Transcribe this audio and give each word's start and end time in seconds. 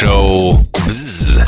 Шоу 0.00 0.52
«Бзз». 0.86 1.40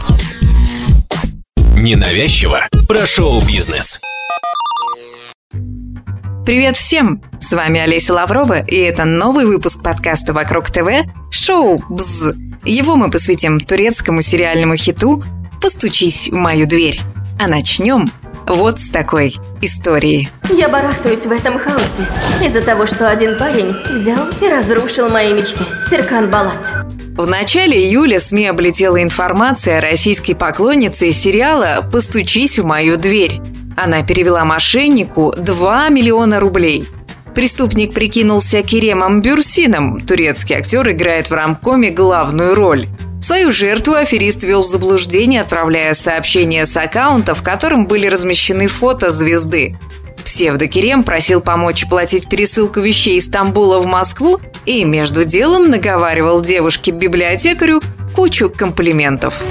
Ненавязчиво 1.77 2.59
про 2.89 3.07
шоу-бизнес. 3.07 4.01
Привет 6.45 6.77
всем! 6.77 7.23
С 7.41 7.53
вами 7.53 7.79
Олеся 7.79 8.13
Лаврова, 8.13 8.59
и 8.59 8.75
это 8.75 9.05
новый 9.05 9.47
выпуск 9.47 9.85
подкаста 9.85 10.33
«Вокруг 10.33 10.69
ТВ» 10.69 10.89
шоу 11.31 11.81
«Бз». 11.89 12.35
Его 12.65 12.97
мы 12.97 13.09
посвятим 13.09 13.61
турецкому 13.61 14.21
сериальному 14.21 14.75
хиту 14.75 15.23
«Постучись 15.63 16.29
в 16.29 16.35
мою 16.35 16.67
дверь». 16.67 17.01
А 17.39 17.47
начнем 17.47 18.09
вот 18.49 18.81
с 18.81 18.91
такой 18.91 19.37
истории. 19.61 20.29
Я 20.51 20.69
барахтаюсь 20.69 21.25
в 21.25 21.31
этом 21.31 21.57
хаосе 21.57 22.05
из-за 22.45 22.63
того, 22.63 22.87
что 22.87 23.09
один 23.09 23.39
парень 23.39 23.73
взял 23.93 24.27
и 24.43 24.49
разрушил 24.49 25.09
мои 25.09 25.33
мечты. 25.33 25.63
Серкан 25.89 26.29
Балат. 26.29 26.69
В 27.17 27.27
начале 27.27 27.77
июля 27.77 28.21
СМИ 28.21 28.47
облетела 28.47 29.03
информация 29.03 29.79
о 29.79 29.81
российской 29.81 30.35
поклоннице 30.35 31.11
сериала 31.11 31.87
«Постучись 31.93 32.59
в 32.59 32.65
мою 32.65 32.97
дверь». 32.97 33.41
Она 33.77 34.03
перевела 34.03 34.45
мошеннику 34.45 35.35
2 35.37 35.89
миллиона 35.89 36.41
рублей. 36.41 36.87
Преступник 37.35 37.93
прикинулся 37.93 38.63
Керемом 38.63 39.23
Бюрсином. 39.23 40.01
Турецкий 40.01 40.57
актер 40.57 40.89
играет 40.91 41.31
в 41.31 41.35
рамкоме 41.35 41.91
главную 41.91 42.55
роль. 42.55 42.87
Свою 43.23 43.53
жертву 43.53 43.95
аферист 43.95 44.43
вел 44.43 44.63
в 44.63 44.67
заблуждение, 44.67 45.43
отправляя 45.43 45.95
сообщения 45.95 46.65
с 46.65 46.77
аккаунта, 46.77 47.35
в 47.35 47.43
котором 47.43 47.87
были 47.87 48.07
размещены 48.07 48.67
фото 48.67 49.11
звезды. 49.11 49.77
Псевдокерем 50.25 51.03
просил 51.03 51.41
помочь 51.41 51.87
платить 51.89 52.29
пересылку 52.29 52.81
вещей 52.81 53.19
из 53.19 53.27
Стамбула 53.27 53.79
в 53.79 53.87
Москву 53.87 54.41
и 54.65 54.85
между 54.85 55.25
делом 55.25 55.71
наговаривал 55.71 56.41
девушке-библиотекарю 56.41 57.81
кучу 58.15 58.51
комплиментов. 58.51 59.43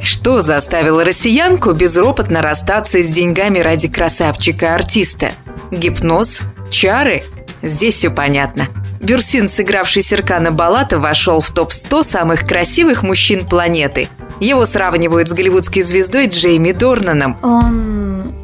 Что 0.00 0.40
заставило 0.40 1.04
россиянку 1.04 1.72
безропотно 1.72 2.42
расстаться 2.42 3.00
с 3.02 3.08
деньгами 3.08 3.58
ради 3.58 3.88
красавчика-артиста? 3.88 5.32
Гипноз? 5.70 6.42
Чары? 6.70 7.24
Здесь 7.62 7.96
все 7.96 8.10
понятно– 8.10 8.68
Бюрсин, 9.02 9.48
сыгравший 9.48 10.02
Серкана 10.02 10.52
Балата, 10.52 11.00
вошел 11.00 11.40
в 11.40 11.50
топ-100 11.50 12.04
самых 12.04 12.44
красивых 12.44 13.02
мужчин 13.02 13.44
планеты. 13.44 14.08
Его 14.42 14.66
сравнивают 14.66 15.28
с 15.28 15.32
голливудской 15.32 15.82
звездой 15.82 16.26
Джейми 16.26 16.72
Дорнаном. 16.72 17.38
Он 17.44 18.34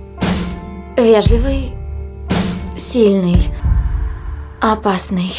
вежливый, 0.97 1.73
сильный, 2.77 3.49
опасный. 4.61 5.33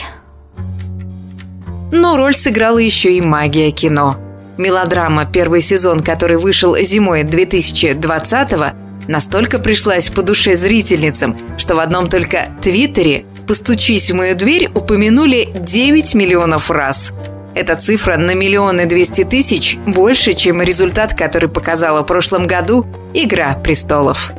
Но 1.94 2.18
роль 2.18 2.36
сыграла 2.36 2.78
еще 2.78 3.14
и 3.14 3.22
магия 3.22 3.72
кино. 3.72 4.18
Мелодрама 4.58 5.26
«Первый 5.26 5.62
сезон», 5.62 6.02
который 6.02 6.36
вышел 6.36 6.76
зимой 6.76 7.24
2020-го, 7.24 8.76
настолько 9.08 9.60
пришлась 9.60 10.10
по 10.10 10.24
душе 10.24 10.58
зрительницам, 10.58 11.38
что 11.58 11.76
в 11.76 11.80
одном 11.80 12.10
только 12.10 12.52
Твиттере 12.62 13.24
«Постучись 13.48 14.12
в 14.12 14.16
мою 14.16 14.36
дверь» 14.36 14.70
упомянули 14.76 15.48
9 15.58 16.16
миллионов 16.16 16.70
раз. 16.70 17.14
Эта 17.60 17.76
цифра 17.76 18.16
на 18.16 18.36
миллионы 18.36 18.86
двести 18.86 19.26
тысяч 19.26 19.76
больше, 19.86 20.32
чем 20.32 20.62
результат, 20.62 21.14
который 21.14 21.50
показала 21.50 22.04
в 22.04 22.06
прошлом 22.06 22.48
году 22.48 22.86
«Игра 23.14 23.54
престолов». 23.54 24.32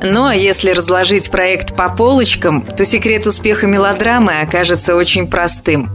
Ну 0.00 0.26
а 0.26 0.36
если 0.36 0.70
разложить 0.70 1.32
проект 1.32 1.74
по 1.74 1.88
полочкам, 1.88 2.62
то 2.62 2.84
секрет 2.84 3.26
успеха 3.26 3.66
мелодрамы 3.66 4.38
окажется 4.40 4.94
очень 4.94 5.26
простым. 5.26 5.90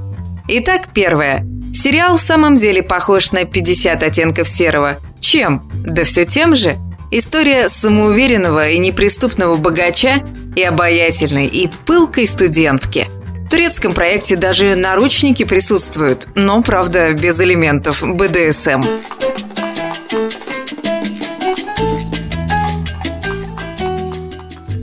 Итак, 0.49 0.89
первое. 0.93 1.47
Сериал 1.73 2.17
в 2.17 2.21
самом 2.21 2.55
деле 2.55 2.83
похож 2.83 3.31
на 3.31 3.45
50 3.45 4.03
оттенков 4.03 4.45
серого. 4.49 4.97
Чем? 5.21 5.61
Да 5.85 6.03
все 6.03 6.25
тем 6.25 6.57
же– 6.57 6.75
История 7.11 7.69
самоуверенного 7.69 8.69
и 8.69 8.77
неприступного 8.79 9.55
богача 9.55 10.25
и 10.55 10.63
обаятельной 10.63 11.45
и 11.45 11.69
пылкой 11.85 12.25
студентки. 12.25 13.09
В 13.45 13.49
турецком 13.49 13.93
проекте 13.93 14.35
даже 14.35 14.75
наручники 14.75 15.45
присутствуют, 15.45 16.27
но, 16.33 16.63
правда, 16.63 17.13
без 17.13 17.39
элементов 17.39 18.01
БДСМ. 18.01 18.81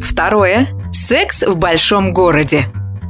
Второе. 0.01 0.69
Секс 0.95 1.43
в 1.43 1.57
большом 1.57 2.13
городе. 2.13 2.67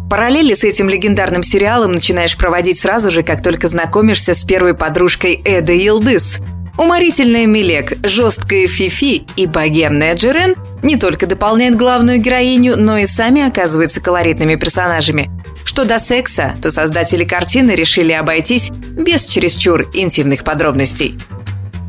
Параллели 0.09 0.55
с 0.55 0.65
этим 0.65 0.89
легендарным 0.89 1.43
сериалом 1.43 1.93
начинаешь 1.93 2.37
проводить 2.39 2.81
сразу 2.81 3.11
же, 3.11 3.23
как 3.23 3.43
только 3.43 3.69
знакомишься 3.69 4.35
с 4.35 4.43
первой 4.43 4.75
подружкой 4.75 5.41
Эды 5.45 5.77
Йылдыз– 5.77 6.39
Уморительная 6.79 7.45
Милек, 7.45 7.99
жесткая 8.03 8.67
Фифи 8.67 9.27
и 9.37 9.47
богемная 9.47 10.15
Джерен 10.15 10.57
не 10.83 10.97
только 10.97 11.27
дополняют 11.27 11.77
главную 11.77 12.19
героиню, 12.19 12.77
но 12.79 12.97
и 12.97 13.07
сами 13.07 13.47
оказываются 13.47 14.01
колоритными 14.01 14.55
персонажами. 14.55 15.31
Что 15.73 15.87
до 15.87 15.99
секса, 15.99 16.55
то 16.61 16.71
создатели 16.71 17.25
картины 17.25 17.71
решили 17.71 18.13
обойтись 18.13 18.71
без 18.71 19.25
чересчур 19.25 19.89
интимных 19.95 20.45
подробностей. 20.45 21.19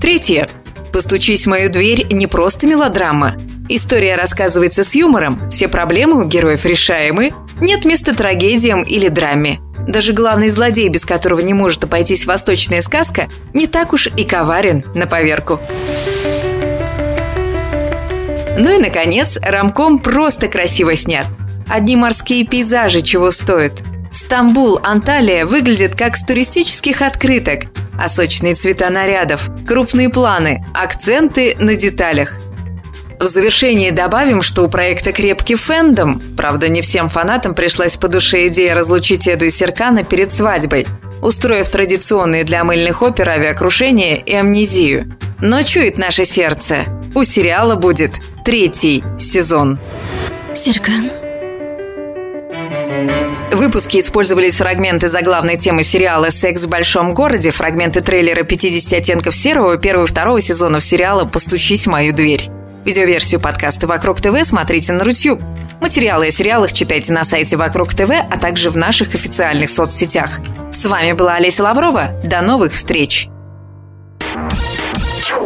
Третье. 0.01 0.47
«Постучись 0.93 1.43
в 1.43 1.49
мою 1.49 1.69
дверь» 1.69 2.07
не 2.09 2.27
просто 2.27 2.65
мелодрама. 2.65 3.35
История 3.67 4.15
рассказывается 4.15 4.85
с 4.85 4.95
юмором, 4.95 5.51
все 5.51 5.67
проблемы 5.67 6.23
у 6.23 6.25
героев 6.25 6.65
решаемы, 6.65 7.33
нет 7.59 7.83
места 7.83 8.15
трагедиям 8.15 8.83
или 8.83 9.09
драме. 9.09 9.59
Даже 9.85 10.13
главный 10.13 10.47
злодей, 10.47 10.87
без 10.87 11.03
которого 11.03 11.41
не 11.41 11.53
может 11.53 11.83
обойтись 11.83 12.25
восточная 12.25 12.81
сказка, 12.81 13.27
не 13.53 13.67
так 13.67 13.91
уж 13.91 14.07
и 14.07 14.23
коварен 14.23 14.85
на 14.95 15.07
поверку. 15.07 15.59
Ну 18.57 18.73
и, 18.73 18.77
наконец, 18.77 19.37
рамком 19.41 19.99
просто 19.99 20.47
красиво 20.47 20.95
снят. 20.95 21.25
Одни 21.67 21.95
морские 21.95 22.45
пейзажи 22.45 23.01
чего 23.01 23.31
стоят. 23.31 23.73
Стамбул, 24.11 24.79
Анталия 24.83 25.45
выглядят 25.45 25.95
как 25.95 26.15
с 26.15 26.25
туристических 26.25 27.01
открыток, 27.01 27.65
а 27.97 28.09
сочные 28.09 28.55
цвета 28.55 28.89
нарядов, 28.89 29.49
крупные 29.67 30.09
планы, 30.09 30.63
акценты 30.73 31.55
на 31.59 31.75
деталях– 31.75 32.37
в 33.23 33.27
завершении 33.27 33.89
добавим, 33.89 34.41
что 34.41 34.63
у 34.63 34.67
проекта 34.67 35.13
«Крепкий 35.13 35.55
фэндом», 35.55 36.21
правда, 36.35 36.67
не 36.67 36.81
всем 36.81 37.07
фанатам 37.07 37.55
пришлась 37.55 37.95
по 37.95 38.09
душе 38.09 38.49
идея 38.49 38.75
разлучить 38.75 39.29
Эду 39.29 39.45
и 39.45 39.49
Серкана 39.49 40.03
перед 40.03 40.33
свадьбой, 40.33 40.85
устроив 41.21 41.69
традиционные 41.69 42.43
для 42.43 42.65
мыльных 42.65 43.01
опер 43.01 43.29
авиакрушение 43.29 44.19
и 44.19 44.33
амнезию. 44.35 45.09
Но 45.39 45.61
чует 45.61 45.97
наше 45.97 46.25
сердце. 46.25 46.85
У 47.15 47.23
сериала 47.23 47.75
будет 47.75 48.19
третий 48.43 49.05
сезон. 49.17 49.79
Серкан? 50.53 51.22
Выпуске 53.55 53.99
использовались 53.99 54.55
фрагменты 54.55 55.07
заглавной 55.07 55.57
темы 55.57 55.83
сериала 55.83 56.29
«Секс 56.31 56.63
в 56.63 56.69
большом 56.69 57.13
городе», 57.13 57.51
фрагменты 57.51 58.01
трейлера 58.01 58.43
«50 58.43 58.95
оттенков 58.95 59.35
серого» 59.35 59.77
первого 59.77 60.05
и 60.05 60.09
второго 60.09 60.41
сезонов 60.41 60.83
сериала 60.83 61.25
«Постучись 61.25 61.85
в 61.85 61.89
мою 61.89 62.13
дверь». 62.13 62.49
Видеоверсию 62.83 63.39
подкаста 63.39 63.85
«Вокруг 63.85 64.19
ТВ» 64.21 64.43
смотрите 64.43 64.91
на 64.93 65.03
Рутюб. 65.03 65.39
Материалы 65.79 66.27
о 66.27 66.31
сериалах 66.31 66.73
читайте 66.73 67.13
на 67.13 67.23
сайте 67.23 67.55
«Вокруг 67.55 67.93
ТВ», 67.93 68.09
а 68.09 68.37
также 68.39 68.71
в 68.71 68.77
наших 68.77 69.13
официальных 69.13 69.69
соцсетях. 69.69 70.39
С 70.71 70.83
вами 70.85 71.13
была 71.13 71.35
Олеся 71.35 71.63
Лаврова. 71.63 72.09
До 72.23 72.41
новых 72.41 72.73
встреч! 72.73 73.27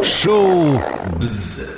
Шоу 0.02 0.82
«Бзз». 1.16 1.77